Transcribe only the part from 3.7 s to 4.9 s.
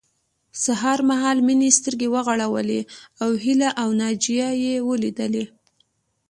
او ناجيه يې